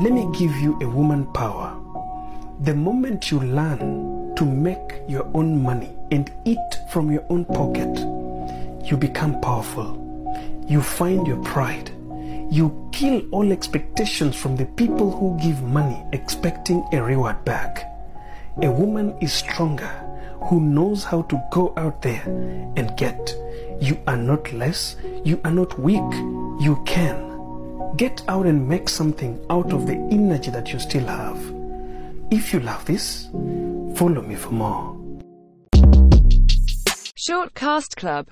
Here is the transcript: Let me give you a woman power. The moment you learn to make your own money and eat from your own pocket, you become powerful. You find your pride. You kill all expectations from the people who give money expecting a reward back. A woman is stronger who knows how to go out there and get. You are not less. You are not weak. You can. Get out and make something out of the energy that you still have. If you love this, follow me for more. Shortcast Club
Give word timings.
Let 0.00 0.12
me 0.12 0.26
give 0.32 0.56
you 0.56 0.76
a 0.80 0.88
woman 0.88 1.24
power. 1.32 1.80
The 2.62 2.74
moment 2.74 3.30
you 3.30 3.38
learn 3.38 4.34
to 4.34 4.44
make 4.44 5.02
your 5.06 5.30
own 5.34 5.62
money 5.62 5.96
and 6.10 6.32
eat 6.44 6.58
from 6.90 7.12
your 7.12 7.24
own 7.30 7.44
pocket, 7.44 7.96
you 8.84 8.96
become 8.96 9.40
powerful. 9.40 10.00
You 10.66 10.82
find 10.82 11.24
your 11.28 11.40
pride. 11.44 11.90
You 12.50 12.90
kill 12.90 13.22
all 13.30 13.52
expectations 13.52 14.34
from 14.34 14.56
the 14.56 14.66
people 14.66 15.12
who 15.12 15.38
give 15.40 15.62
money 15.62 16.04
expecting 16.12 16.84
a 16.92 17.00
reward 17.00 17.44
back. 17.44 17.84
A 18.62 18.70
woman 18.72 19.16
is 19.20 19.32
stronger 19.32 19.92
who 20.48 20.60
knows 20.60 21.04
how 21.04 21.22
to 21.22 21.40
go 21.52 21.72
out 21.76 22.02
there 22.02 22.24
and 22.76 22.96
get. 22.96 23.36
You 23.80 24.00
are 24.08 24.16
not 24.16 24.52
less. 24.52 24.96
You 25.24 25.40
are 25.44 25.52
not 25.52 25.78
weak. 25.78 26.12
You 26.60 26.82
can. 26.84 27.33
Get 27.96 28.22
out 28.26 28.46
and 28.46 28.68
make 28.68 28.88
something 28.88 29.38
out 29.50 29.72
of 29.72 29.86
the 29.86 29.94
energy 30.10 30.50
that 30.50 30.72
you 30.72 30.80
still 30.80 31.06
have. 31.06 31.38
If 32.32 32.52
you 32.52 32.58
love 32.58 32.84
this, 32.86 33.28
follow 33.94 34.20
me 34.20 34.34
for 34.34 34.50
more. 34.50 35.00
Shortcast 37.16 37.94
Club 37.94 38.22